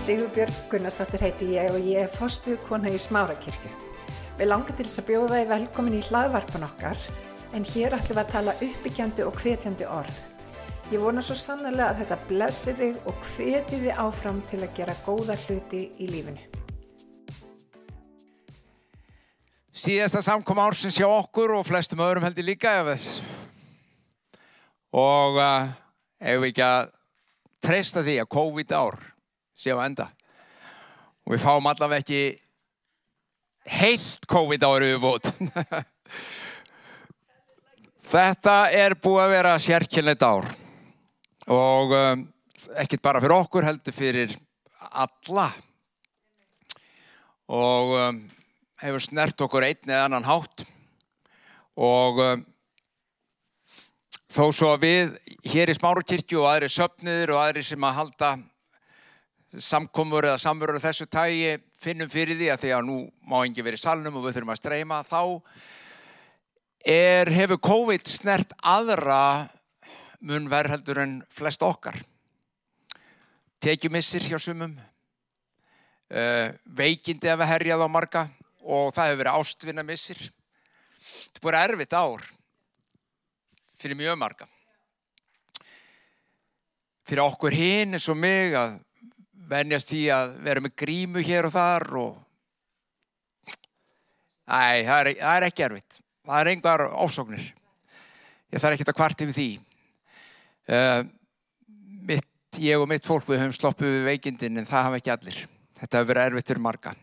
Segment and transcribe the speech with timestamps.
[0.00, 3.68] Sigurbjörg Gunnarsdóttir heiti ég og ég er fostuð kona í Smárakirkju.
[4.38, 7.02] Við langar til þess að bjóða þið velkomin í hlaðvarpan okkar
[7.52, 10.16] en hér ætlum við að tala uppbyggjandi og hvetjandi orð.
[10.88, 14.96] Ég vona svo sannlega að þetta blessi þig og hveti þið áfram til að gera
[15.04, 16.48] góða hluti í lífinu.
[19.84, 22.78] Síðasta samkom ársins hjá okkur og flestum öðrum heldur líka
[24.96, 25.70] og uh,
[26.16, 26.92] ef við ekki að
[27.60, 29.09] treysta því að COVID ár
[29.60, 30.08] sé á enda.
[31.26, 32.22] Og við fáum allavega ekki
[33.68, 35.28] heilt COVID við bútt
[38.10, 40.48] Þetta er búið að vera sérkjörnleitt ár.
[41.46, 42.24] Og um,
[42.82, 44.32] ekkert bara fyrir okkur heldur fyrir
[44.90, 45.44] alla.
[47.46, 48.18] Og um,
[48.82, 50.64] hefur snert okkur einn eða annan hátt.
[51.78, 52.42] Og um,
[54.34, 55.14] þó svo að við
[55.52, 58.32] hér í Smárukirkju og aðri söpniður og aðri sem að halda
[59.58, 63.64] samkomur eða samverður af þessu tægi finnum fyrir því að því að nú má engi
[63.66, 65.22] verið í salnum og við þurfum að streyma þá
[66.86, 69.48] er, hefur COVID snert aðra
[70.20, 71.96] mun verðheldur en flest okkar.
[73.60, 78.28] Tekjumissir hjá sumum uh, veikindi af að herjað á marga
[78.60, 82.24] og það hefur verið ástvinnamissir þetta er búin erfitt ár
[83.80, 84.46] fyrir mjög marga.
[87.08, 88.78] Fyrir okkur hinn eins og mig að
[89.50, 92.18] venjast því að vera með grímu hér og þar og
[94.50, 95.98] Æ, það er, það er ekki erfitt.
[96.26, 97.44] Það er engar ofsóknir.
[98.50, 99.50] Ég þarf ekki að kvart yfir því.
[100.70, 101.02] Uh,
[102.08, 102.26] mitt,
[102.58, 105.38] ég og mitt fólk við höfum sloppið við veikindin en það hafa ekki allir.
[105.78, 106.96] Þetta hefur verið erfitt fyrir marga.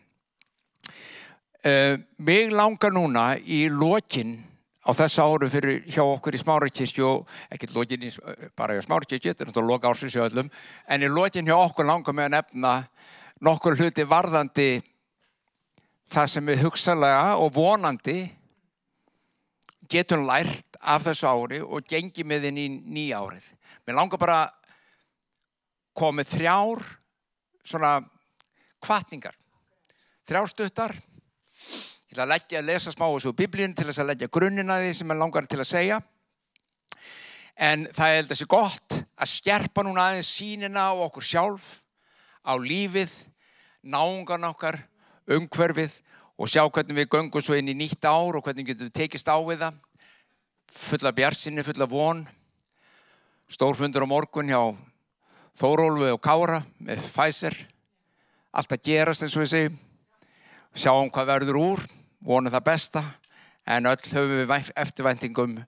[1.64, 4.36] Uh, mig langar núna í lokin
[4.88, 8.12] á þessa áru fyrir hjá okkur í Smárakirkju og ekkert lokin í,
[8.56, 10.48] bara hjá Smárakirkju, þetta er náttúrulega loka ársins hjá öllum,
[10.88, 12.72] en í lokin hjá okkur langar með að nefna
[13.44, 14.68] nokkur hluti varðandi
[16.08, 18.18] það sem við hugsalega og vonandi
[19.92, 23.50] getum lært af þessu ári og gengi með inn í nýja árið.
[23.84, 24.40] Mér langar bara
[25.98, 26.84] komið þrjár
[27.66, 27.92] svona
[28.84, 29.36] kvartningar,
[30.28, 30.96] þrjár stuttar
[32.08, 35.10] Ég ætla að leggja lesa smá þessu biblíun til þess að leggja grunnina því sem
[35.12, 35.96] ég langar til að segja.
[37.52, 41.66] En það er þessi gott að stjerpa núna aðeins sínina á okkur sjálf,
[42.48, 43.12] á lífið,
[43.84, 44.78] náungan okkar,
[45.28, 45.98] umhverfið
[46.40, 49.28] og sjá hvernig við göngum svo inn í nýtt ár og hvernig getum við tekist
[49.28, 49.76] á við það.
[50.78, 52.24] Fulla bjarsinni, fulla von.
[53.52, 54.62] Stórfundur á morgun hjá
[55.60, 57.60] Þórólfi og Kára með Pfizer.
[58.56, 59.78] Allt að gerast eins og við segjum.
[60.72, 61.88] Sjáum hvað verður úr
[62.28, 63.02] vonum það besta
[63.68, 65.58] en öll höfum við eftirvæntingum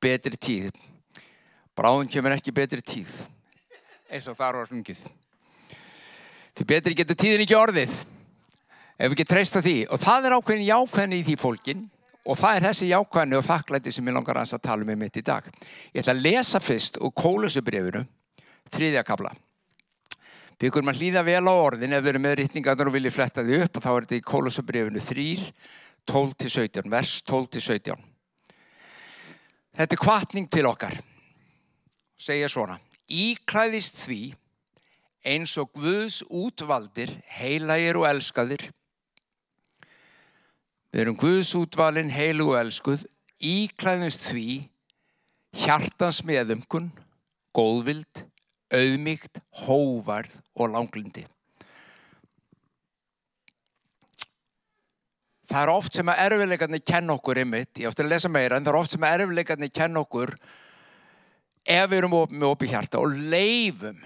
[0.00, 0.76] betri tíð.
[1.76, 3.22] Bráðum kemur ekki betri tíð
[4.10, 5.00] eins og þar var slungið.
[6.58, 10.68] Því betri getur tíðin ekki orðið ef við ekki treysta því og það er ákveðin
[10.68, 11.84] jákvæðin í því fólkin
[12.26, 15.24] og það er þessi jákvæðin og þakklæti sem ég langar að tala um mitt í
[15.24, 15.46] dag.
[15.94, 18.04] Ég ætla að lesa fyrst úr kólusubrefinu
[18.70, 19.32] þriðja kabla.
[20.60, 23.62] Byggur maður hlýða vel á orðin ef þau eru með rítningarnar og vilja fletta því
[23.64, 25.46] upp og þá er þetta í kólusubrefinu þrýr
[26.08, 27.96] 12-17, vers 12-17.
[29.76, 30.96] Þetta er kvartning til okkar.
[32.20, 32.78] Segja svona.
[33.10, 34.20] Íklæðist því
[35.26, 38.66] eins og Guðs útvaldir, heilagir og elskaðir.
[40.90, 43.04] Við erum Guðs útvalin, heilu og elskuð.
[43.40, 44.46] Íklæðist því
[45.56, 46.90] hjartans meðumkun,
[47.56, 48.24] góðvild,
[48.74, 51.24] auðmygt, hóvarð og langlindi.
[55.50, 58.66] Það er oft sem að erfiðleikarnir kenn okkur ymmit, ég átti að lesa meira, en
[58.66, 60.34] það er oft sem að erfiðleikarnir kenn okkur
[61.66, 63.98] ef við erum með opið hjarta og leifum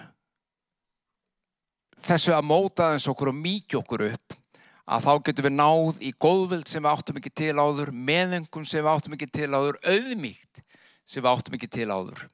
[2.05, 4.38] þessu að móta þess okkur og mýkja okkur upp
[4.84, 8.85] að þá getum við náð í góðvild sem við áttum ekki til áður, meðengum sem
[8.85, 10.61] við áttum ekki til áður, auðmíkt
[11.08, 12.26] sem við áttum ekki til áður.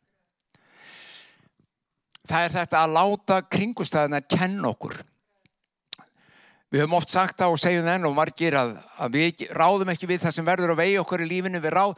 [2.31, 4.99] Það er þetta að láta kringustæðina kenna okkur
[6.71, 9.89] Við höfum oft sagt það og segjum það enn og margir að, að við ráðum
[9.91, 11.61] ekki við það sem verður að vegi okkur í lífinu.
[11.75, 11.95] Ráð,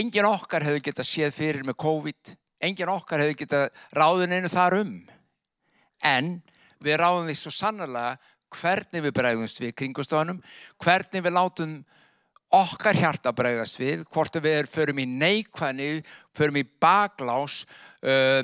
[0.00, 2.30] engin okkar hefur getað séð fyrir með COVID,
[2.64, 3.66] engin okkar hefur getað
[3.98, 4.94] ráðin einu þar um.
[6.00, 6.30] En
[6.80, 8.14] við ráðum því svo sannlega
[8.56, 10.38] hvernig við bregðumst við kringustofanum,
[10.80, 11.74] hvernig við látum
[12.56, 15.90] okkar hjarta bregðast við, hvort við förum í neikvæðni,
[16.32, 17.66] förum í baglás,
[18.00, 18.40] uh,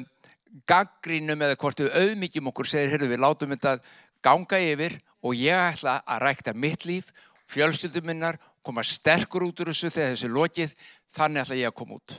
[0.68, 3.78] gaggrínum eða hvort við auðmyggjum okkur segir, heyrðu við látum þetta
[4.20, 7.12] ganga yfir og ég ætla að rækta mitt líf,
[7.50, 10.74] fjölskyldum minnar, koma sterkur út úr þessu þegar þessu lokið,
[11.14, 12.16] þannig ætla ég að koma út.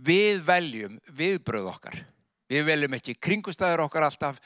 [0.00, 2.00] Við veljum viðbröð okkar.
[2.50, 4.40] Við veljum ekki kringustæður okkar alltaf.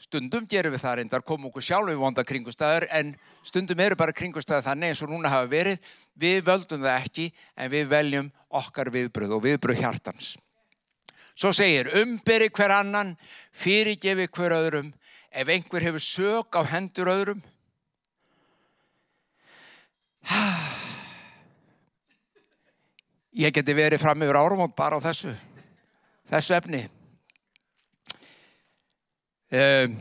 [0.00, 3.12] Stundum gerum við það reyndar, komum okkur sjálf við vonda kringustæður en
[3.46, 5.92] stundum eru bara kringustæður þannig eins og núna hafa verið.
[6.18, 10.34] Við völdum það ekki en við veljum okkar viðbröð og viðbröð hjartans.
[11.34, 13.14] Svo segir, umberi hver annan,
[13.50, 14.92] fyrirgefi hver öðrum,
[15.34, 17.42] ef einhver hefur sög á hendur öðrum.
[23.44, 25.34] Ég geti verið fram yfir áramót bara á þessu,
[26.30, 26.82] þessu efni.
[29.54, 29.98] Um,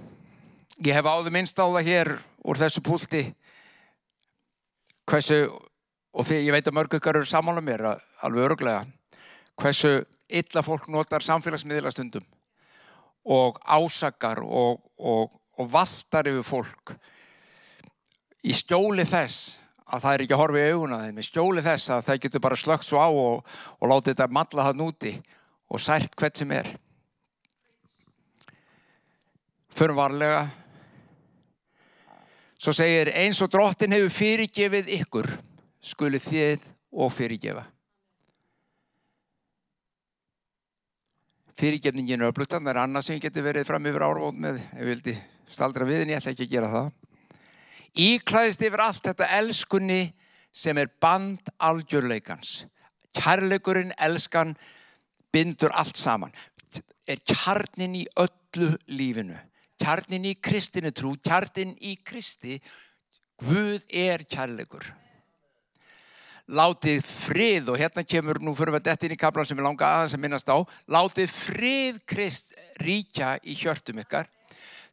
[0.86, 2.10] ég hef áður minnst á það hér
[2.46, 3.24] úr þessu púlti
[5.10, 5.50] hversu,
[6.14, 7.82] og því ég veit að mörg ykkar eru samála mér
[8.24, 8.86] alveg öruglega,
[9.60, 9.92] hversu
[10.30, 12.26] illa fólk notar samfélagsmiðla stundum
[13.24, 16.96] og ásakar og, og, og valtar yfir fólk
[18.44, 19.60] í stjóli þess
[19.94, 22.44] að það er ekki að horfa í auguna þeim, í stjóli þess að það getur
[22.44, 25.14] bara slögt svo á og, og látið þetta matla það núti
[25.74, 26.72] og sært hvert sem er.
[29.74, 30.44] Förum varlega.
[32.62, 35.30] Svo segir eins og drottin hefur fyrirgefið ykkur,
[35.84, 37.66] skuli þið og fyrirgefa.
[41.60, 45.16] Fyrirgefningin er öflutan, það er annað sem getur verið fram yfir árvóð með, ef vildi
[45.54, 46.92] staldra við en ég ætla ekki að gera það.
[48.04, 50.02] Íklæðist yfir allt þetta elskunni
[50.50, 52.64] sem er band algjörleikans.
[53.14, 54.56] Kærleikurinn, elskan,
[55.34, 56.34] bindur allt saman.
[57.06, 59.38] Er kjarnin í öllu lífinu
[59.84, 62.60] kjarnin í kristinu trú, kjarnin í kristi,
[63.44, 64.86] Guð er kærleikur.
[66.52, 69.88] Látið frið, og hérna kemur, nú fyrir að detta inn í kaplan sem ég langa
[69.88, 70.60] aðeins að minnast á,
[70.92, 72.52] látið frið krist
[72.84, 74.28] ríkja í hjörtum ykkar,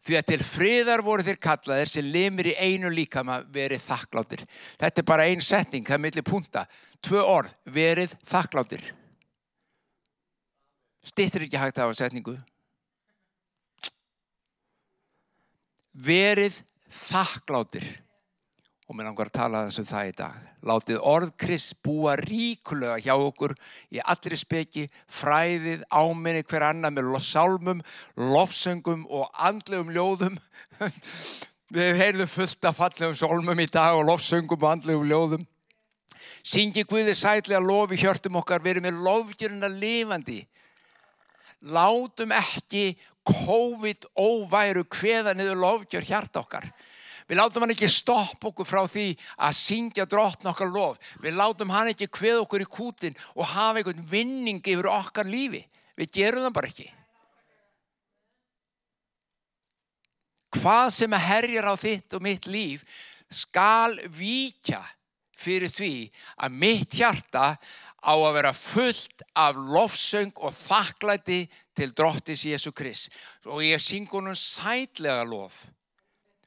[0.07, 4.47] því að til friðar voru þér kallaðir sem limir í einu líkama verið þakkláttir.
[4.79, 6.65] Þetta er bara einn setning, það er millir punta.
[7.03, 8.87] Tvö orð, verið þakkláttir.
[11.11, 12.39] Stittir ekki hægt af að setningu.
[15.95, 16.61] verið
[17.11, 17.87] þakkláttir
[18.91, 20.39] og mér langar að tala þess um það í dag.
[20.67, 23.53] Látið orð Krist búa ríkulega hjá okkur
[23.95, 27.85] í allri speki fræðið áminni hver annar með sálmum,
[28.19, 30.41] lofsöngum og andlegum ljóðum.
[31.71, 35.47] Við heyrðum fullt af fallegum sálmum í dag og lofsöngum og andlegum ljóðum.
[36.43, 40.43] Syngi Guði sætli að lofi hjörtum okkar verið með lofgjöruna lifandi.
[41.71, 46.73] Látum ekki COVID óværu hveða niður lofgjör hjart okkar.
[47.31, 50.97] Við látum hann ekki stopp okkur frá því að syngja drotna okkar lof.
[51.23, 55.63] Við látum hann ekki hveð okkur í kútin og hafa einhvern vinning yfir okkar lífi.
[55.95, 56.89] Við gerum það bara ekki.
[60.59, 62.83] Hvað sem að herjar á þitt og mitt líf
[63.31, 64.83] skal víkja
[65.39, 65.95] fyrir því
[66.35, 67.55] að mitt hjarta
[68.03, 71.45] á að vera fullt af lofsöng og þakklæti
[71.79, 73.15] til drottis Jésu Krist.
[73.47, 75.69] Og ég syng honum sætlega lof.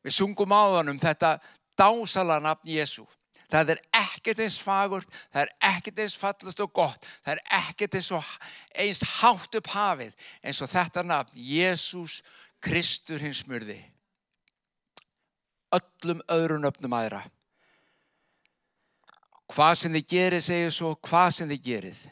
[0.03, 1.37] Við sungum á honum þetta
[1.79, 3.05] dásala nafn Jésu.
[3.53, 7.97] Það er ekkert eins fagurt, það er ekkert eins fallast og gott, það er ekkert
[7.99, 8.09] eins,
[8.81, 12.21] eins hátt upp hafið eins og þetta nafn, Jésús
[12.63, 13.77] Kristur hins smurði.
[15.73, 17.21] Öllum öðrun öfnum aðra.
[19.53, 22.03] Hvað sem þið gerir, segir svo, hvað sem þið gerir.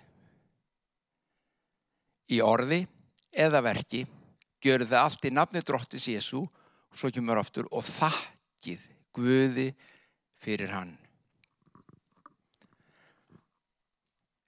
[2.32, 2.84] Í orði
[3.32, 4.06] eða verki,
[4.62, 6.44] gjör það allt í nafni drottis Jésu,
[6.96, 9.72] svo kemur aftur og þakkið Guði
[10.42, 10.94] fyrir hann.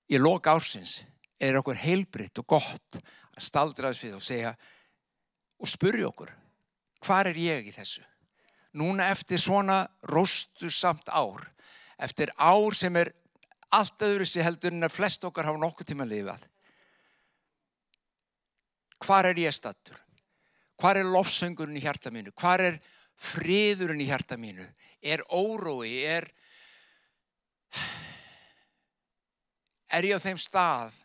[0.07, 1.01] Í lok ársins
[1.41, 4.53] er okkur heilbritt og gott að staldraðs við og segja
[5.63, 6.31] og spurja okkur,
[7.03, 8.03] hvað er ég í þessu?
[8.79, 11.43] Núna eftir svona rostu samt ár,
[11.97, 13.13] eftir ár sem er
[13.73, 16.47] allt öðru sér heldur en að flest okkar hafa nokkuð tíma að lifað.
[19.03, 20.02] Hvar er ég stattur?
[20.81, 22.33] Hvar er lofsöngurinn í hjarta mínu?
[22.37, 22.79] Hvar er
[23.21, 24.65] friðurinn í hjarta mínu?
[25.03, 25.91] Er órói?
[26.07, 26.27] Er,
[29.93, 30.97] er ég á þeim stað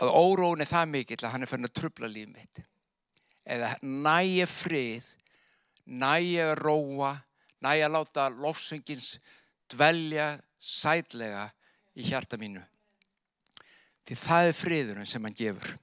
[0.00, 2.62] að óróin er það mikill að hann er fyrir að trubla líf mitt?
[3.50, 5.06] Eða næja frið,
[5.84, 7.16] næja róa,
[7.64, 9.14] næja láta lofsöngins
[9.70, 11.48] dvelja sætlega
[11.96, 12.62] í hjarta mínu.
[14.06, 15.76] Því það er friðurinn sem hann gefur.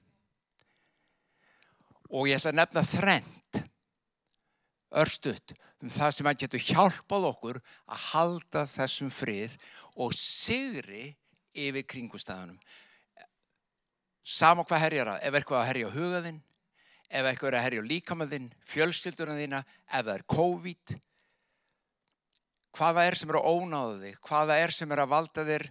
[2.08, 3.62] Og ég ætla að nefna þrend,
[5.02, 5.52] örstuðt,
[5.84, 9.56] um það sem hann getur hjálpað okkur að halda þessum frið
[10.00, 11.10] og sigri
[11.52, 12.56] yfir kringustæðunum.
[14.28, 16.40] Sama hvað herjar að, ef eitthvað að herja á hugaðinn,
[17.08, 20.98] ef eitthvað er að herja á líkamaðinn, fjölskyldurinn þína, ef það er COVID,
[22.78, 25.70] hvaða er sem er að ónáða þig, hvaða er sem er að valda þér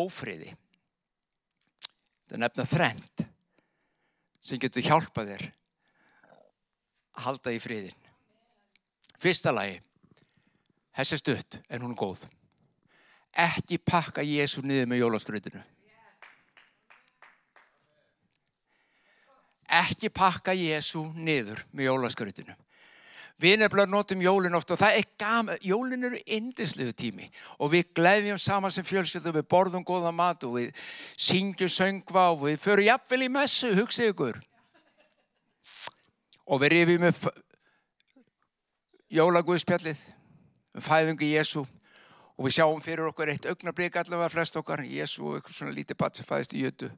[0.00, 0.54] ófriði.
[2.26, 3.29] Það er nefna þrend
[4.40, 5.46] sem getur hjálpað þér
[7.16, 8.06] að halda í friðin.
[9.20, 9.80] Fyrsta lagi,
[10.96, 12.24] þessi stutt en hún er góð.
[13.36, 15.60] Ekki pakka Jésu niður með jólaskröðinu.
[19.70, 22.56] Ekki pakka Jésu niður með jólaskröðinu.
[23.40, 27.92] Við nefnilega notum jólin ofta og það er gaman, jólin eru indislegu tími og við
[27.96, 30.82] gleðjum saman sem fjölskyldu, við borðum góða mat og við
[31.16, 34.40] syngjum söngva og við förum jafnvel í messu, hugsið ykkur.
[36.50, 37.22] Og við rifjum upp
[39.10, 40.02] jólaguðspjallið,
[40.76, 45.38] um fæðungi Jésu og við sjáum fyrir okkur eitt augnablík allavega flest okkar, Jésu og
[45.38, 46.90] eitthvað svona lítið batt sem fæðist í jötu.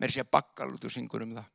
[0.00, 1.52] Mér sé bakkal út og syngur um það.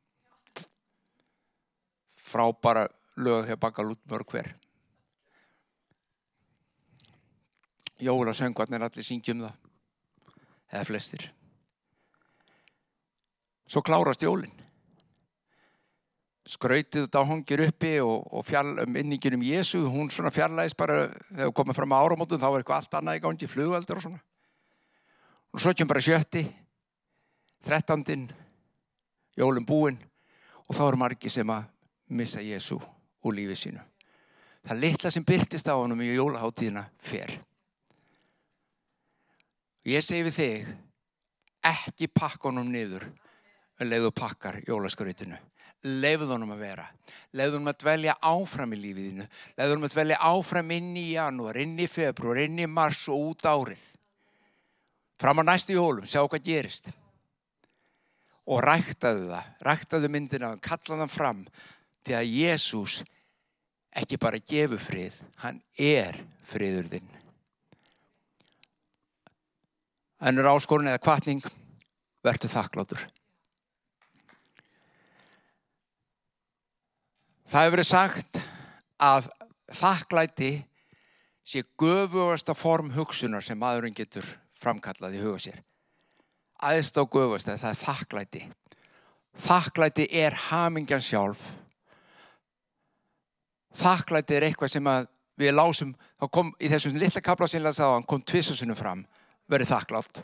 [2.26, 2.86] Frábara
[3.16, 4.52] lög þegar bakkal út mörg hver.
[8.02, 9.56] Jólasöngvarnir allir syngjum það.
[10.72, 11.26] Eða flestir.
[13.66, 14.66] Svo klárast jólinn
[16.46, 21.48] skrautið þetta hangir uppi og, og fjall, minningin um Jésu, hún svona fjarlæðis bara þegar
[21.48, 24.20] við komum fram á áramótum þá er eitthvað allt annað í gangi, flugveldur og svona.
[25.50, 26.44] Og svo kemur bara sjötti,
[27.66, 28.28] þrettandin,
[29.38, 29.98] jólum búinn
[30.66, 31.66] og þá eru margi sem að
[32.14, 32.78] missa Jésu
[33.26, 33.84] úr lífið sínu.
[34.66, 37.36] Það litla sem byrtist á honum í jólaháttíðina fer.
[39.86, 40.70] Ég segi við þig,
[41.66, 43.06] ekki pakka honum niður
[43.78, 45.38] en leiðu pakkar jólaskrautinu.
[45.86, 46.86] Leiðu honum að vera.
[47.36, 51.60] Leiðu honum að dvelja áfram í lífiðinu leiðu honum að dvelja áfram inn í janúar
[51.62, 53.84] inn í februar, inn í mars og út árið.
[55.20, 56.90] Fram á næstu jólum, sjá hvað gerist.
[58.50, 61.46] Og ræktaðu það ræktaðu myndina kallaðu það fram
[62.06, 63.00] því að Jésús
[63.96, 67.12] ekki bara gefur frið hann er friður þinn
[70.26, 71.44] ennur áskorun eða kvartning
[72.24, 73.06] verður þakkláttur
[77.46, 78.38] Það hefur verið sagt
[78.98, 79.26] að
[79.78, 80.48] þakklæti
[81.46, 84.26] sé göfugasta form hugsunar sem maðurinn getur
[84.58, 85.60] framkallað í huga sér.
[86.58, 88.42] Aðeins á göfugasta það er þakklæti.
[89.46, 91.44] Þakklæti er hamingjan sjálf.
[93.76, 94.88] Þakklæti er eitthvað sem
[95.36, 99.04] við lásum, þá kom í þessum lilla kapla sem ég laði það, kom tvissusunum fram,
[99.52, 100.20] verið þakklátt.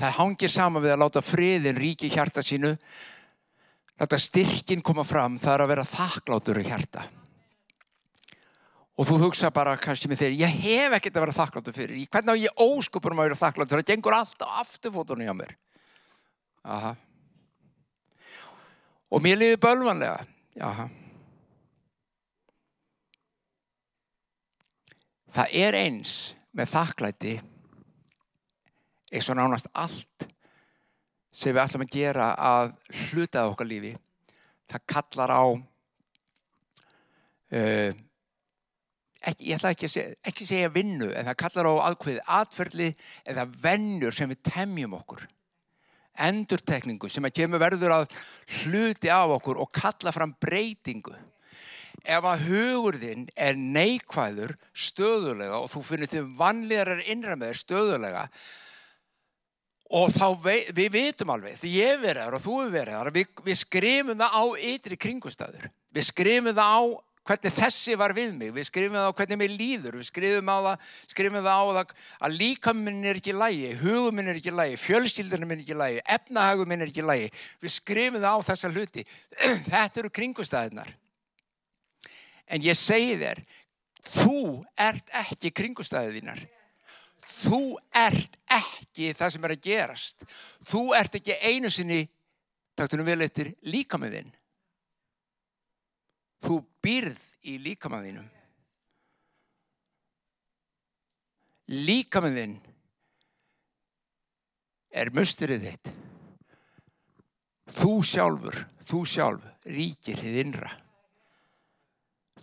[0.00, 2.72] Það hangir sama við að láta friðin ríki hjarta sínu
[4.00, 7.02] þetta styrkin koma fram það er að vera þakklátur í hjarta.
[9.00, 12.32] Og þú hugsa bara kannski með þeir ég hef ekkert að vera þakklátur fyrir hvernig
[12.32, 13.80] á ég óskupur um að vera þakklátur?
[13.80, 15.52] Það gengur allt á afturfótunni á mér.
[16.64, 16.94] Aha.
[19.10, 20.24] Og mér liði bölvanlega.
[20.60, 20.88] Aha
[25.34, 26.12] það er eins
[26.56, 27.34] með þakklæti
[29.10, 30.28] eins og nánast allt
[31.30, 32.72] sem við ætlum að gera að
[33.04, 33.92] hlutað okkar lífi
[34.70, 35.44] það kallar á
[37.54, 37.90] uh,
[39.20, 42.88] ekki, ég ætla ekki að segja, ekki segja vinnu en það kallar á aðkveði atferðli
[43.32, 45.26] eða vennur sem við temjum okkur.
[46.20, 48.16] Endurtekningu sem að kemur verður að
[48.60, 51.14] hluti af okkur og kalla fram breytingu
[52.04, 58.24] ef að hugurðinn er neikvæður stöðulega og þú finnir þau vanlegar innra með þér stöðulega
[60.00, 62.98] og þá við, við vitum alveg því ég er verið þar og þú er verið
[62.98, 66.82] þar við, við skrifum það á ytri kringustæður við skrifum það á
[67.30, 70.86] hvernig þessi var við mig, við skrifum það á hvernig mér líður, við skrifum, það,
[71.10, 71.92] skrifum það á það
[72.26, 75.78] að líka minn er ekki lægi hugum minn er ekki lægi, fjölskyldunum minn er ekki
[75.78, 77.28] lægi, efnahagum minn er ekki lægi
[77.60, 79.06] við skrifum það á þessa hluti.
[79.70, 80.94] Þetta eru kringustæðinar
[82.46, 83.42] en ég segi þér
[84.10, 84.40] þú
[84.80, 86.40] ert ekki kringustæðinar
[87.40, 87.60] þú
[87.96, 90.24] ert ekki það sem er að gerast.
[90.68, 92.02] Þú ert ekki einu sinni
[92.78, 94.30] taktunum vel eftir líkamöðin
[96.40, 98.28] þú býrð í líkamöðinum
[101.70, 102.56] líkamöðin
[104.90, 105.90] er musturinn þitt.
[107.76, 108.56] Þú sjálfur
[108.88, 110.72] þú sjálf ríkir þið innra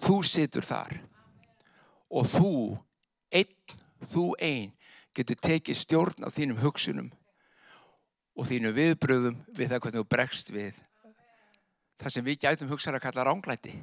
[0.04, 0.98] þú situr þar
[2.08, 2.54] og þú
[3.36, 3.78] einn,
[4.14, 4.74] þú einn
[5.18, 7.10] getur tekið stjórn á þínum hugsunum
[8.38, 10.82] og þínu viðbröðum við það hvernig þú bregst við
[11.98, 13.74] það sem við gætum hugsaðar að kalla ránglæti.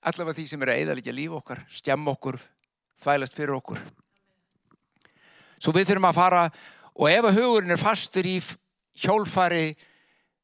[0.00, 2.38] Allavega því sem er að eðalikja líf okkar, skemma okkur,
[3.02, 3.82] þvælast fyrir okkur.
[5.60, 6.42] Svo við þurfum að fara
[6.96, 8.38] og ef að hugurinn er fastur í
[9.04, 9.76] hjólfari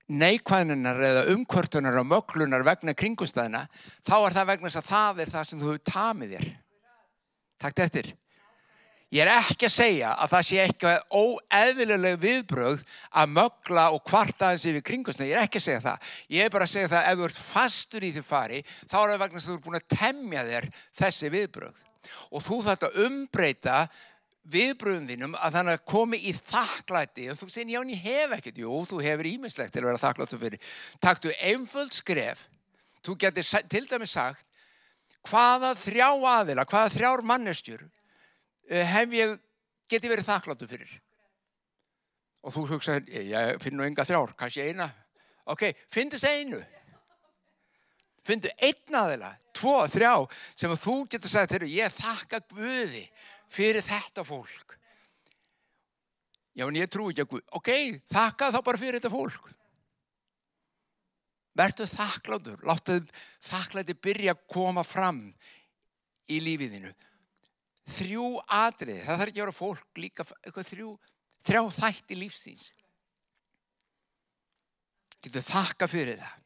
[0.07, 3.65] neikvæðinar eða umkvörtunar og möglunar vegna kringustæðina,
[4.07, 6.47] þá er það vegna þess að það er það sem þú hefur tamið þér.
[7.67, 8.15] Takk eftir.
[9.15, 12.81] Ég er ekki að segja að það sé eitthvað óeðlileg viðbröð
[13.21, 15.29] að mögla og kvarta þessi við kringustna.
[15.29, 16.09] Ég er ekki að segja það.
[16.35, 18.59] Ég er bara að segja það að ef þú ert fastur í því fari,
[18.91, 20.69] þá er það vegna að þú ert búin að temja þér
[21.01, 21.81] þessi viðbröð.
[22.35, 23.79] Og þú þarf að umbreyta
[24.53, 27.31] viðbröðum þínum að þannig að komi í þakklæti.
[27.33, 28.61] Og þú segir, já, ég hef ekkert.
[28.63, 30.71] Jú, þú hefur ímislegt til að vera þakkláttu fyrir.
[31.03, 32.47] Takktu einföld skref.
[33.07, 34.47] Þú getur til dæmi sagt,
[35.27, 37.85] hvaða þrjá aðila, hvaða þrjár mannestjur
[38.67, 39.37] Eh, hef ég
[39.91, 40.95] geti verið þakkláttu fyrir.
[42.47, 44.89] Og þú hugsaður, ég finn nú enga þrjár, kannski eina.
[45.47, 46.59] Ok, finn þess einu.
[48.27, 50.13] Finndu einn aðeila, tvo, þrjá,
[50.59, 53.05] sem þú getur sagt, ég þakka Guði
[53.53, 54.77] fyrir þetta fólk.
[56.57, 57.45] Já, en ég trú ekki að Guð.
[57.59, 57.71] Ok,
[58.13, 59.51] þakka þá bara fyrir þetta fólk.
[61.57, 63.01] Vertu þakkláttur, láttu
[63.45, 65.21] þakklæti byrja að koma fram
[66.29, 66.93] í lífiðinu
[67.87, 70.89] þrjú atrið, það þarf ekki að vera fólk líka eitthvað þrjú,
[71.47, 72.67] þrjá þætti lífsins
[75.23, 76.43] getur þakka fyrir það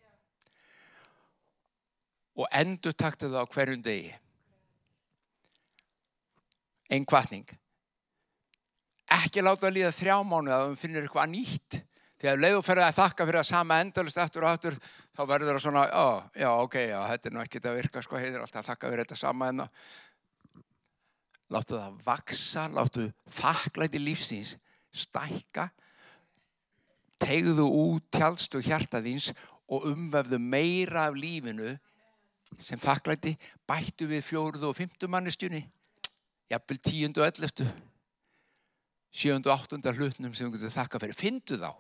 [2.41, 4.13] og endur taktu það á hverjum degi
[6.91, 7.49] einn kvartning
[9.11, 11.81] ekki láta að líða þrjá mánu að þú finnir eitthvað nýtt.
[12.21, 14.77] Þegar leiðu fyrir að þakka fyrir að sama endalist eftir og eftir
[15.17, 16.07] þá verður það svona, já,
[16.43, 19.07] já, ok, já, þetta er nú ekkert að virka sko, heitir alltaf að þakka fyrir
[19.07, 19.69] þetta sama en þá
[21.51, 23.07] láttu það vaksa, láttu
[23.41, 24.53] þakklæti lífsins
[24.95, 25.71] stækka,
[27.21, 29.31] tegðu út tjálstu hjartaðins
[29.71, 31.73] og umvefðu meira af lífinu
[32.61, 33.37] sem þakklæti.
[33.67, 35.65] Bættu við fjóruðu og fymtu mannestjunni,
[36.51, 37.69] jafnvel tíundu og elleftu,
[39.11, 41.19] sjöndu og áttunda hlutnum sem þú getur þakka fyrir.
[41.19, 41.73] Findu þá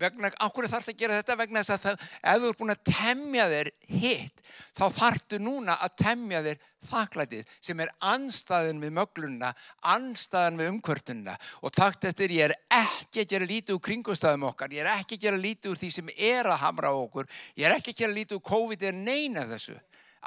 [0.00, 2.72] vegna, ákveður þarf það að gera þetta vegna þess að það, ef þú ert búin
[2.74, 3.70] að temja þér
[4.02, 4.42] hitt,
[4.76, 9.52] þá þartu núna að temja þér þakklætið sem er anstæðin við möglunna,
[9.94, 14.74] anstæðin við umkvörtunna og takt eftir ég er ekki að gera lítið úr kringustafum okkar,
[14.76, 17.78] ég er ekki að gera lítið úr því sem er að hamra okkur, ég er
[17.78, 19.78] ekki að gera lítið úr COVID er neina þessu.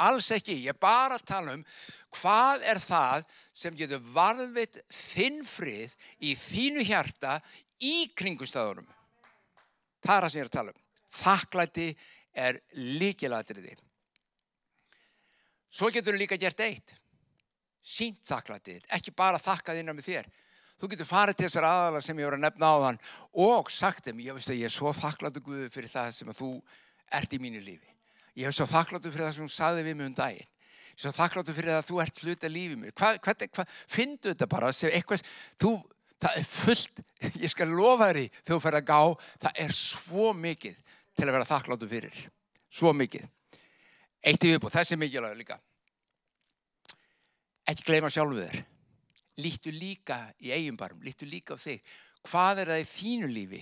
[0.05, 1.65] Alls ekki, ég er bara að tala um
[2.19, 7.39] hvað er það sem getur varðvitt þinn frið í þínu hjarta
[7.83, 8.87] í kringustafunum.
[10.03, 10.81] Það er það sem ég er að tala um.
[11.19, 11.87] Þakklæti
[12.39, 13.75] er líkilatriði.
[15.69, 16.95] Svo getur þú líka gert eitt.
[17.85, 20.31] Sínt þakklætið, ekki bara þakkað innan með þér.
[20.79, 22.99] Þú getur farið til þessar aðalar sem ég voru að nefna á þann
[23.43, 26.51] og sagt þeim, ég veist að ég er svo þakkláttu Guði fyrir það sem þú
[27.19, 27.98] ert í mínu lífi.
[28.37, 30.49] Ég hef svo þakkláttu fyrir það sem hún saði við mig um daginn.
[30.89, 32.93] Ég er svo þakkláttu fyrir það að þú ert hluta lífið mér.
[32.99, 35.23] Hvað, hvað, hvað, findu þetta bara, eitthvað,
[35.61, 35.71] þú
[36.19, 37.01] það er fullt,
[37.43, 38.99] ég skal lofa þér í þegar þú fer að gá,
[39.45, 40.83] það er svo mikið
[41.15, 42.19] til að vera þakkláttu fyrir.
[42.69, 43.25] Svo mikið.
[44.19, 45.57] Eitt í viðbúð, þessi mikilvægur líka.
[47.69, 48.61] Ekki gleyma sjálfu þér.
[49.39, 51.79] Lítu líka í eigin barm, lítu líka á þig.
[52.27, 53.61] Hvað er það í þínu lífi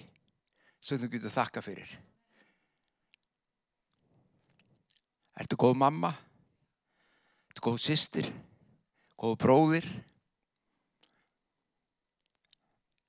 [0.81, 1.97] sem þú getur þakka fyrir
[5.37, 6.13] Ertu góð mamma?
[7.51, 8.29] Ertu góð sýstir?
[9.17, 9.89] Góð bróðir?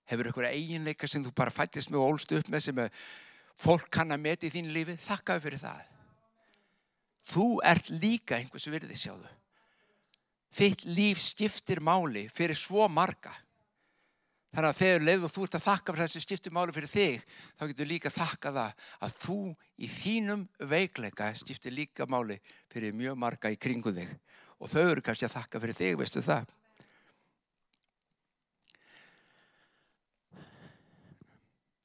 [0.08, 2.78] hefur ykkur eiginleika sem þú bara fættist með og ólst upp með sem
[3.58, 5.82] fólk kann að meti í þín lífi, þakkaðu fyrir það.
[7.28, 9.34] Þú ert líka einhversu virði sjáðu.
[10.58, 13.34] Þitt líf skiptir máli fyrir svo marga.
[14.48, 17.24] Þannig að þegar leið og þú ert að þakka fyrir þessi skiptir máli fyrir þig,
[17.58, 19.40] þá getur líka þakka það að þú
[19.76, 22.38] í þínum veikleika skiptir líka máli
[22.72, 24.14] fyrir mjög marga í kringu þig.
[24.58, 26.54] Og þau eru kannski að þakka fyrir þig, veistu það?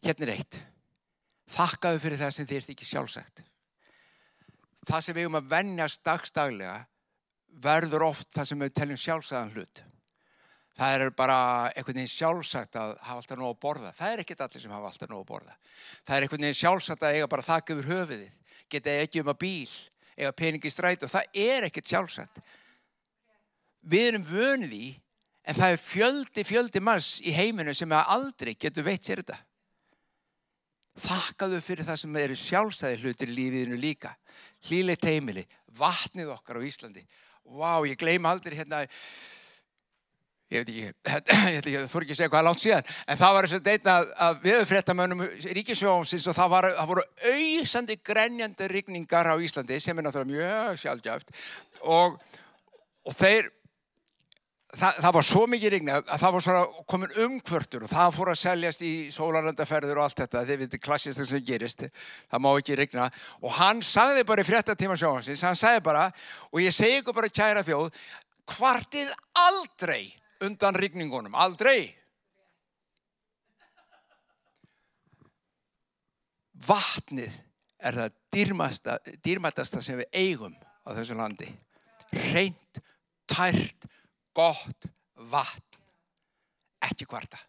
[0.03, 0.59] Hérna er eitt.
[1.53, 3.43] Þakkaðu fyrir það sem þið ert ekki sjálfsagt.
[4.87, 6.77] Það sem við um að vennjast dagstaglega
[7.63, 9.83] verður oft það sem við teljum sjálfsagðan hlut.
[10.73, 11.37] Það er bara
[11.69, 13.91] einhvern veginn sjálfsagt að hafa alltaf nóg að borða.
[13.93, 15.57] Það er ekkert allir sem hafa alltaf nóg að borða.
[16.01, 18.39] Það er einhvern veginn sjálfsagt að eiga bara þakka yfir höfuðið.
[18.73, 19.75] Geta ekki um að bíl,
[20.17, 22.41] eiga peningi stræt og það er ekkert sjálfsagt.
[23.85, 24.87] Við erum vönið í
[25.43, 29.37] en það er fjöldi, fjöldi mass í heiminu sem aldrei getur veitt sér þetta.
[31.03, 34.13] Þakkaðu fyrir það sem eru sjálfstæði hlutir í lífiðinu líka.
[34.65, 35.45] Hlýleitt heimili,
[35.77, 37.05] vatnið okkar á Íslandi.
[37.43, 38.83] Vá, ég gleym aldrei hérna,
[40.53, 43.59] ég veit ekki, ég þór ekki að segja hvað langt síðan, en það var þess
[43.59, 43.95] að deitna
[44.27, 45.25] að viðfréttamönnum
[45.59, 50.79] Ríkisjónsins og það, var, það voru auðsandi grenjandi rigningar á Íslandi sem er náttúrulega mjög
[50.85, 51.35] sjálfgjáft
[51.83, 52.17] og,
[53.03, 53.51] og þeir
[54.77, 56.63] það, það var svo mikið rigna að það var svona
[56.93, 61.21] komin umkvörtur og það fór að seljast í sólarlandaferður og allt þetta, þið veitir klassist
[61.21, 61.85] þess að gerist,
[62.31, 63.07] það má ekki rigna.
[63.43, 66.09] Og hann sagði bara í fréttatíma sjóhansins, hann sagði bara
[66.51, 68.03] og ég segi ykkur bara kæra þjóð,
[68.53, 69.13] hvartið
[69.43, 70.03] aldrei
[70.41, 71.91] undan rigningunum, aldrei.
[76.63, 77.33] Vatnið
[77.83, 81.49] er það dýrmasta, dýrmætasta sem við eigum á þessu landi.
[82.33, 82.79] Reynt,
[83.27, 83.87] tært,
[84.35, 84.87] gott
[85.31, 85.81] vatn.
[86.83, 87.39] Ekki hvarta.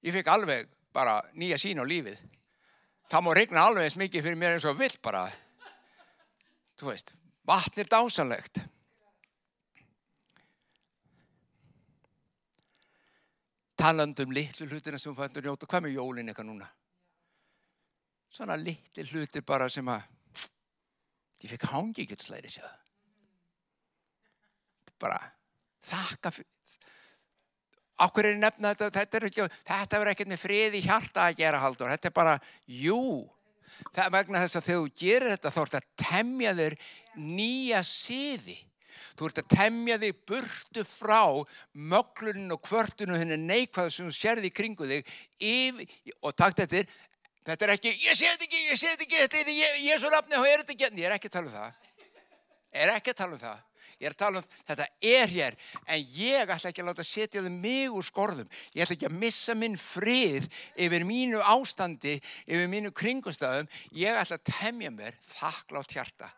[0.00, 2.20] Ég fikk alveg bara nýja sín á lífið.
[3.10, 5.26] Það má regna alveg eins mikið fyrir mér eins og vill bara.
[6.80, 8.62] Þú veist, vatn er dásanlegt.
[13.80, 15.68] Talandum litlu hlutina sem við fannum njóta.
[15.70, 16.68] Hvað með jólinn eitthvað núna?
[18.30, 20.04] Svona litlu hlutir bara sem að
[21.40, 22.68] ég fikk hangi ekki slæri sér.
[25.00, 25.18] Bara
[25.88, 26.56] þakka fyrir.
[28.00, 31.36] Akkur er nefna þetta, þetta er ekki, þetta verður ekkert með frið í hjarta að
[31.40, 31.90] gera haldur.
[31.92, 33.00] Þetta er bara, jú,
[33.90, 36.76] það er vegna þess að þegar þú gerir þetta þá ert að temja þér
[37.20, 38.56] nýja siði.
[39.18, 41.22] Þú ert að temja þig burtu frá
[41.72, 45.14] möglunum og kvörtunum henni neikvæðu sem þú sérði í kringu þig
[45.50, 46.90] yfir, og takt eftir,
[47.46, 49.96] þetta er ekki, ég sé þetta ekki, ég sé þetta ekki, þetta er ég, ég
[49.96, 51.82] er svo rafni og er þetta ekki, ég er ekki að tala um það.
[52.70, 53.66] Ég er ekki að tala um það.
[54.00, 57.42] Ég er að tala um þetta er hér en ég ætla ekki að láta setja
[57.44, 58.46] þið mig úr skorðum.
[58.72, 60.46] Ég ætla ekki að missa minn frið
[60.80, 62.14] yfir mínu ástandi,
[62.48, 63.68] yfir mínu kringumstæðum.
[63.92, 66.30] Ég ætla að temja mér þakklátt hjarta.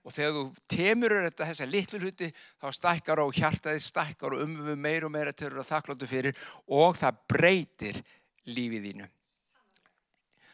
[0.00, 4.76] Og þegar þú temur þetta þessa litlu hluti þá stækkar á hjartaði, stækkar og umöfu
[4.80, 8.00] meir og meira til að þakkláttu fyrir og það breytir
[8.48, 9.08] lífið þínu.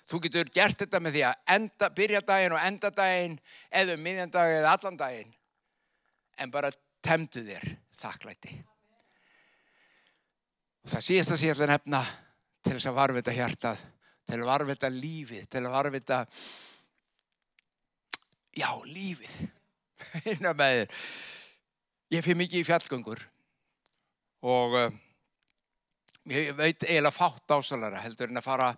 [0.06, 3.38] Þú getur gert þetta með því að enda, byrja daginn og enda daginn
[3.70, 5.32] eða um miðjan dag eða allan daginn
[6.42, 6.70] en bara
[7.02, 8.54] temdu þér þakklæti.
[10.86, 12.00] Og það síðast að sé allir nefna
[12.62, 13.82] til þess að varfita hjartað,
[14.26, 16.20] til að varfita lífið, til að varfita,
[18.56, 19.38] já, lífið.
[20.26, 21.00] Hérna með þér.
[22.14, 23.22] Ég fyrir mikið í fjallgöngur
[24.46, 24.98] og uh,
[26.30, 28.68] ég veit eiginlega fátt ásalara heldur en að fara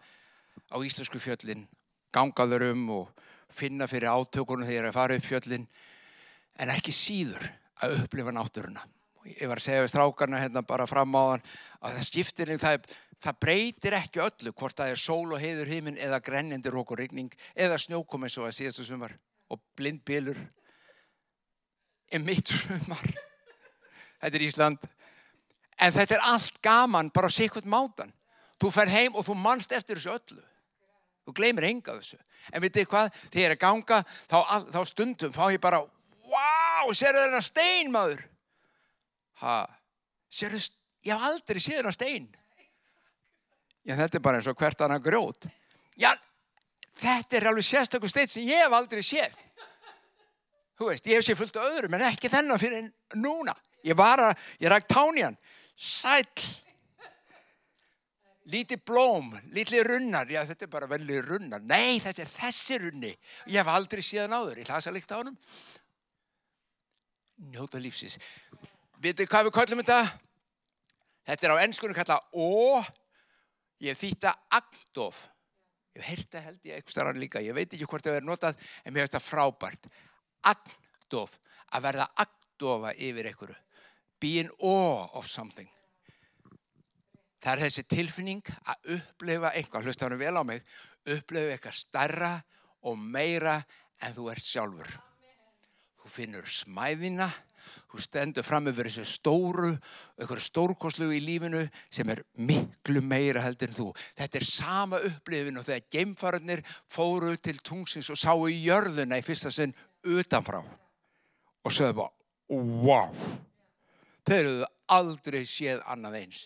[0.73, 1.67] á íslensku fjöllin,
[2.15, 5.67] gangaður um og finna fyrir átökunum þegar ég er að fara upp fjöllin
[6.59, 7.45] en ekki síður
[7.85, 8.87] að upplifa náttúruna.
[9.29, 11.47] Ég var að segja við strákarna hérna bara fram á hann
[11.85, 12.87] að það skiptir, það,
[13.21, 17.03] það breytir ekki öllu hvort það er sól og heiður heiminn eða grenjandi rók og
[17.03, 20.39] rigning eða snjókom eins og að síðastu sumar og blindbílur
[22.13, 23.05] er mitt sumar.
[24.19, 24.87] Þetta er Ísland.
[25.79, 28.13] En þetta er allt gaman bara á sikvöld mátan.
[28.59, 30.43] Þú fer heim og þú mannst eftir þessu öllu.
[31.29, 32.19] Þú gleymir enga þessu.
[32.53, 34.39] En veitir hvað, þegar ég er að ganga þá,
[34.73, 35.85] þá stundum fá ég bara
[36.29, 38.19] Vá, sérðu þennan stein maður?
[39.41, 39.63] Ha,
[40.29, 40.61] sérðu,
[41.07, 42.27] ég hef aldrei séð þennan stein.
[43.89, 45.49] Já, þetta er bara eins og hvert annar grjót.
[45.97, 46.11] Já,
[46.99, 49.35] þetta er alveg sérstaklega stein sem ég hef aldrei séð.
[50.79, 53.57] Þú veist, ég hef séð fullt af öðrum, en ekki þennan fyrir núna.
[53.87, 55.39] Ég var að, ég rækt tánjan.
[55.79, 56.27] Sæl.
[58.49, 60.31] Lítið blóm, lítið runnar.
[60.33, 61.65] Já, þetta er bara velið runnar.
[61.69, 63.11] Nei, þetta er þessi runni.
[63.51, 64.63] Ég hef aldrei séð hann áður.
[64.63, 65.37] Ég hlasa líkt á hann
[67.47, 68.19] njóta lífsins.
[69.03, 69.99] Vitið hvað við kallum þetta?
[71.29, 72.83] Þetta er á ennskunum kallað ó,
[73.85, 75.27] ég þýtta agdof.
[75.99, 78.61] Ég hef heyrta held ég eitthvað starf líka, ég veit ekki hvort það verður notað,
[78.85, 79.89] en mér finnst það frábært.
[80.47, 81.35] Agdof,
[81.75, 83.59] að verða agdofa yfir einhverju.
[84.23, 85.69] Be in awe of something.
[87.43, 90.65] Það er þessi tilfinning að upplifa eitthvað, hlusta hann vel á mig,
[91.07, 92.33] upplifa eitthvað starra
[92.87, 93.59] og meira
[94.03, 94.97] en þú ert sjálfur
[96.09, 97.29] þú finnur smæðina,
[97.91, 99.71] þú stendur fram yfir þessu stóru,
[100.19, 103.89] eitthvað stórkoslu í lífinu sem er miklu meira heldur en þú.
[104.19, 109.27] Þetta er sama upplifin og þegar geimfararnir fóru til tungsins og sáu í jörðuna í
[109.27, 109.77] fyrsta sinn
[110.07, 112.13] utanfrá og sögðu bara,
[112.49, 113.15] wow,
[114.25, 116.45] þeir eruðu aldrei séð annað eins.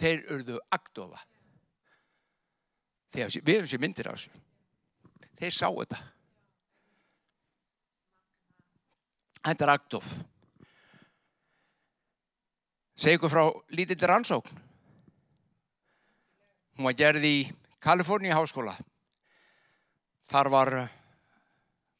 [0.00, 1.20] Þeir eruðu aktofa.
[3.12, 4.32] Við hefum sér myndir á þessu.
[5.40, 6.00] Þeir sáu þetta.
[9.40, 10.10] Þetta er Agdof.
[13.00, 14.56] Segð ykkur frá lítill rannsókn.
[16.76, 17.36] Hún var gerð í
[17.80, 18.74] Kaliforníu háskóla.
[20.28, 20.72] Þar var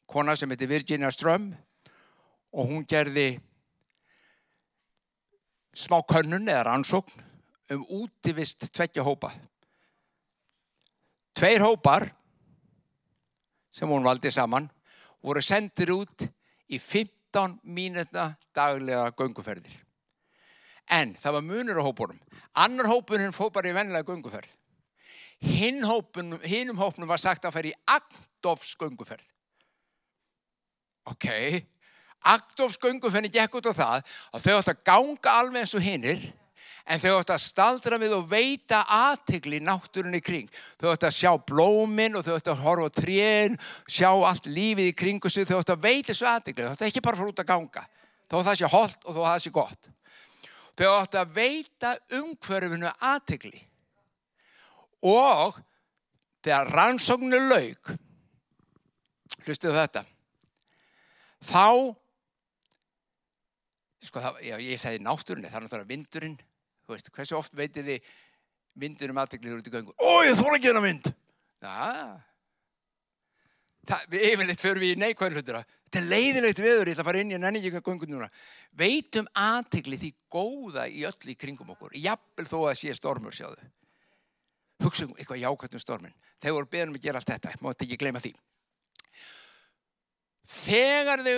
[0.05, 1.49] kona sem heiti Virginia Ström
[2.53, 3.39] og hún gerði
[5.73, 7.25] smá könnun eða rannsókn
[7.73, 9.31] um útivist tveggja hópa.
[11.33, 12.11] Tveir hópar
[13.73, 14.69] sem hún valdi saman
[15.23, 16.29] voru sendir út
[16.69, 19.71] í 15 15 mínutna daglega gönguferðir.
[20.91, 22.19] En það var munur á hópunum.
[22.59, 24.49] Annar hópunum fóð bara í vennilega gönguferð.
[25.41, 29.25] Hinn hópunum, hinnum hópunum var sagt að færi í Agdofs gönguferð.
[31.09, 31.25] Ok,
[32.21, 36.27] Akdófsgöngum fenni gekk út á það að þau átt að ganga alveg eins og hinnir
[36.85, 40.49] en þau átt að staldra við og veita aðtegli náttúrunni kring.
[40.77, 43.57] Þau átt að sjá blómin og þau átt að horfa á trén,
[43.89, 46.67] sjá allt lífið í kringu sig, þau átt að veita þessu aðtegli.
[46.67, 47.85] Þau átt ekki bara að fara út að ganga,
[48.29, 49.91] þó það sé holdt og þó það sé gott.
[50.81, 53.59] Þau átt að veita umhverfinu aðtegli.
[55.05, 55.59] Og
[56.41, 57.91] þegar rannsóknu laug,
[59.45, 60.01] hlustuðu þetta,
[61.45, 61.67] þá,
[64.09, 66.39] sko það, já, ég segði náttúrunni, það er náttúrulega vindurinn,
[66.91, 68.07] Þú veist, hversu oft veitir þið
[68.81, 69.93] myndunum aðteklið út í göngu?
[69.95, 71.05] Ó, ég þóra ekki hennar mynd!
[71.63, 71.77] Já.
[73.89, 77.03] Það, við yfirleitt förum við í neikvæður hlutur að þetta er leiðilegt viður, ég ætla
[77.03, 78.27] að fara inn í en ennig ekki göngun núna.
[78.77, 81.95] Veitum aðteklið því góða í öll í kringum okkur.
[81.97, 83.71] Jafnvel þó að sé stormur, sjáðu.
[84.85, 86.13] Hugsa um eitthvað jákvæmt um stormin.
[86.41, 88.31] Þegar voru beðnum að gera allt þetta, mátti ekki gleyma því.
[90.61, 91.35] Þegar þau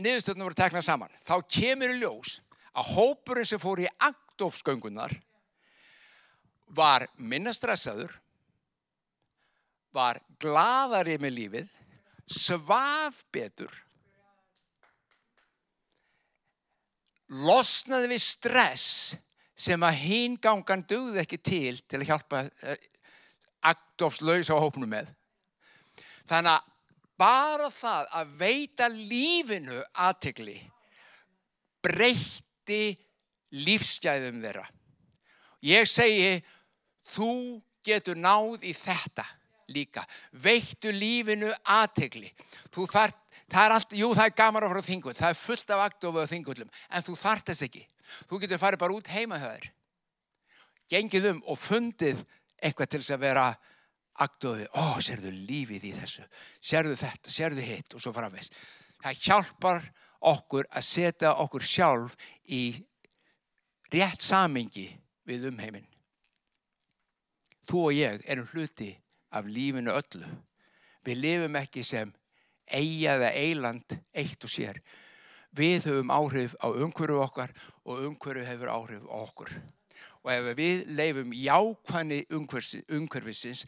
[0.00, 2.38] niðurstöðnum voru teknað saman, þá kemur í ljós
[2.70, 5.16] að hópurinn sem fór í Adolfsgöngunar
[6.76, 8.12] var minna stressaður,
[9.94, 11.70] var gladari með lífið,
[12.30, 13.72] svaf betur,
[17.30, 18.86] losnaði við stress
[19.60, 22.42] sem að hinn gangan dögði ekki til til að hjálpa
[23.70, 25.10] Adolfslaus á hópnu með.
[26.26, 26.68] Þannig að
[27.20, 30.56] bara það að veita lífinu aðtegli
[31.84, 32.96] breytti
[33.56, 34.64] lífsgæðum þeirra.
[35.66, 36.38] Ég segi,
[37.12, 39.26] þú getur náð í þetta
[39.72, 40.04] líka.
[40.32, 42.30] Veittu lífinu aðtegli.
[42.74, 43.14] Þar,
[43.50, 45.84] það er allt, jú það er gaman að fara á þingull, það er fullt af
[45.86, 47.86] aktofu á þingullum, en þú þart þess ekki.
[48.26, 49.66] Þú getur farið bara út heima þaður.
[50.90, 52.24] Gengið um og fundið
[52.60, 53.46] eitthvað til þess að vera
[54.20, 54.66] aktofi.
[54.74, 56.26] Ó, sérðu lífið í þessu.
[56.60, 58.50] Sérðu þetta, sérðu hitt og svo framvegs.
[59.00, 59.84] Það hjálpar
[60.30, 62.64] okkur að setja okkur sjálf í
[63.92, 64.88] rétt samengi
[65.28, 65.86] við umheiminn.
[67.70, 68.90] Þú og ég erum hluti
[69.30, 70.26] af lífinu öllu.
[71.06, 72.12] Við lifum ekki sem
[72.70, 74.80] eiga eða eiland eitt og sér.
[75.56, 79.54] Við höfum áhrif á umhverju okkar og umhverju hefur áhrif á okkur.
[80.22, 83.64] Og ef við leifum jákvæðni umhverfisins,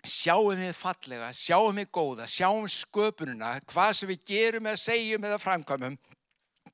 [0.00, 5.40] sjáum við fallega, sjáum við góða, sjáum sköpununa, hvað sem við gerum eða segjum eða
[5.42, 5.98] framkvæmum,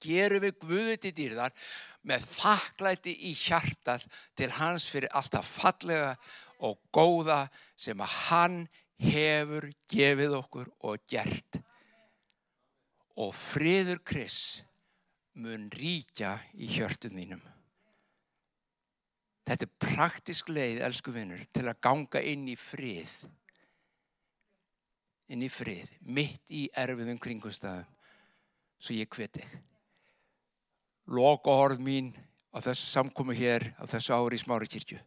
[0.03, 1.55] gerum við Guði til dýrðar
[2.07, 4.07] með þakklæti í hjartað
[4.39, 6.15] til hans fyrir alltaf fallega
[6.65, 8.59] og góða sem að hann
[9.03, 11.61] hefur gefið okkur og gert.
[13.17, 14.39] Og friður Kris
[15.41, 17.45] mun ríkja í hjörtun þínum.
[19.47, 23.21] Þetta er praktisk leið, elsku vinnur, til að ganga inn í frið.
[25.31, 27.87] Inn í frið, mitt í erfiðum kringumstæðum,
[28.79, 29.45] svo ég hveti
[31.07, 32.11] loka orð mín
[32.51, 34.99] á þessu samkomi hér á þessu ári í smári kirkju.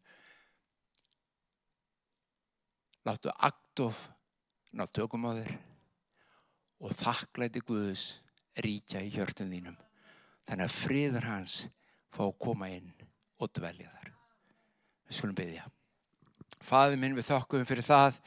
[3.07, 3.99] Láttu aktof
[4.75, 5.53] ná tökum á þér
[6.79, 8.05] og þakklæti Guðus
[8.59, 9.77] ríkja í hjörtum þínum.
[10.47, 11.55] Þannig að friður hans
[12.13, 12.91] fá að koma inn
[13.39, 14.13] og dvelja þar.
[15.07, 15.65] Við skulum byggja.
[16.59, 18.19] Fæði minn við þokkum fyrir það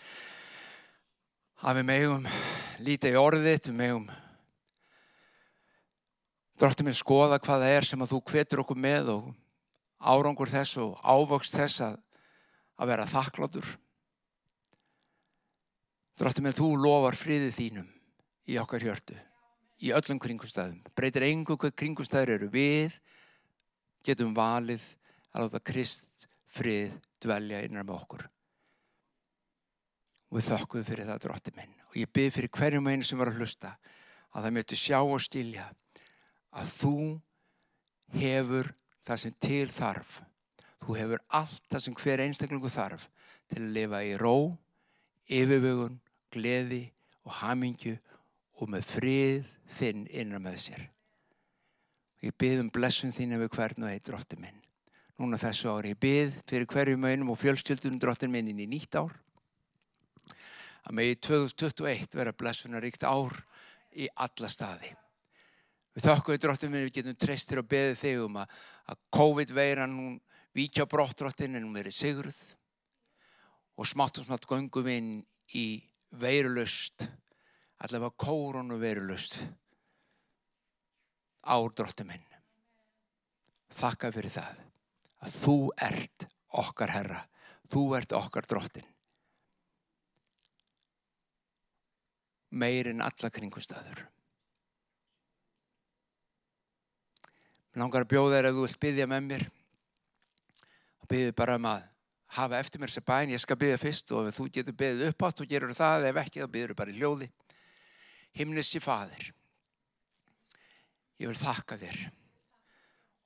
[1.62, 2.28] að við megum
[2.82, 4.11] lítið í orðið, við megum
[6.62, 9.30] Dróttum við skoða hvað það er sem að þú kvetur okkur með og
[9.98, 11.96] árangur þess og ávöxt þess að,
[12.78, 13.70] að vera þakkláttur.
[16.20, 17.88] Dróttum við þú lofar friðið þínum
[18.53, 19.16] í okkar hjörtu,
[19.81, 20.83] í öllum kringumstæðum.
[20.96, 22.98] Breytir engu hvað kringumstæður eru við,
[24.05, 24.85] getum valið
[25.33, 28.27] að láta Krist frið dvelja innan með okkur.
[30.29, 31.72] Og við þökkum fyrir það, dróttum minn.
[31.90, 33.75] Og ég byrð fyrir hverjum einu sem var að hlusta
[34.33, 35.66] að það möttu sjá og stilja
[36.53, 36.96] að þú
[38.16, 38.72] hefur
[39.03, 40.20] það sem til þarf.
[40.83, 43.09] Þú hefur allt það sem hver einstaklingu þarf
[43.48, 44.37] til að lifa í ró,
[45.32, 45.98] yfirvögun,
[46.32, 46.84] gleði
[47.26, 47.96] og hamingju
[48.60, 50.82] og með frið þinn innan með sér.
[52.22, 54.58] Ég byrð um blessun þín ef við hvern og eitt dróttir minn.
[55.18, 58.98] Núna þessu ári ég byrð fyrir hverjum einum og fjölskyldunum dróttir minn inn í nýtt
[58.98, 59.14] ár.
[60.86, 63.36] Að með í 2021 vera blessunaríkt ár
[63.94, 64.92] í alla staði.
[65.92, 68.54] Við þakkuðu dróttum við getum treystir og beðið þig um að,
[68.88, 70.14] að COVID-veiran hún
[70.56, 72.40] vítja brottdróttin en hún verið sigruð
[73.76, 75.12] og smátt og smátt gangum við inn
[75.56, 75.66] í
[76.20, 77.06] veirulust,
[77.82, 79.40] allavega kórun og veirulust
[81.42, 82.26] á dróttum minn.
[83.72, 84.62] Þakka fyrir það
[85.24, 86.26] að þú ert
[86.62, 87.20] okkar herra,
[87.72, 88.88] þú ert okkar dróttin.
[92.52, 94.04] Meirinn alla kringustöður.
[97.72, 99.44] Mér langar að bjóða þér ef þú vilt byggja með mér
[101.00, 101.91] og byggja bara um að
[102.36, 103.32] hafa eftir mér þessi bæn.
[103.34, 106.20] Ég skal byggja fyrst og ef þú getur byggðið upp átt og gerur það, ef
[106.22, 107.28] ekki þá byggður bara í hljóði.
[108.32, 109.28] Himniski faðir,
[111.20, 111.98] ég vil þakka þér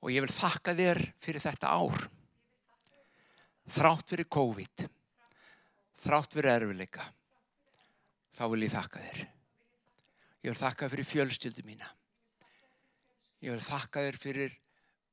[0.03, 2.03] og ég vil þakka þér fyrir þetta ár.
[3.67, 4.83] Þrátt fyrir COVID,
[6.03, 7.07] þrátt fyrir erfileika,
[8.35, 9.23] þá vil ég þakka þér.
[10.43, 11.89] Ég vil þakka fyrir fjölskyldu mína.
[13.43, 14.53] Ég vil þakka þér fyrir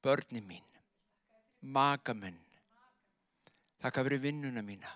[0.04, 0.66] börni mín,
[1.62, 2.43] magamenn,
[3.84, 4.90] þakka fyrir vinnuna mína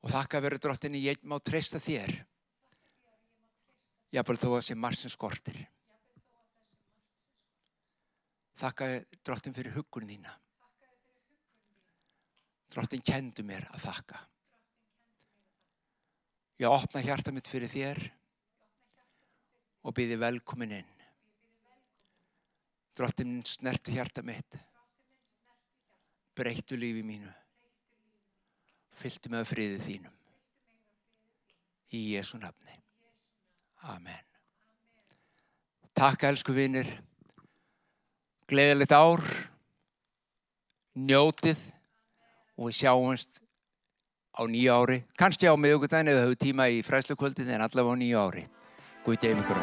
[0.00, 2.14] og þakka fyrir drottinni ég má treysta þér.
[4.10, 5.60] Jábel þó að sé marg sem skortir.
[8.58, 8.88] Þakka
[9.24, 10.32] drottin fyrir hugun þína.
[12.74, 14.22] Drottin kendu mér að þakka.
[16.60, 18.02] Ég opna hjarta mitt fyrir þér
[19.86, 20.96] og byrði velkomin inn.
[22.98, 24.58] Drottin snertu hjarta mitt,
[26.40, 27.28] breyttu lífi mínu,
[29.00, 30.16] fylgtu með friðið þínum.
[31.90, 32.76] Í Jésu nafni.
[33.90, 34.26] Amen.
[35.96, 36.88] Takk elsku vinnir.
[38.48, 39.24] Gleðilegt ár.
[40.96, 41.60] Njótið
[42.56, 43.42] og við sjáumst
[44.36, 45.02] á nýja ári.
[45.18, 48.48] Kannski á miðugudagin eða höfum tíma í fræslukvöldin en allavega á nýja ári.
[49.04, 49.62] Guð geim ykkur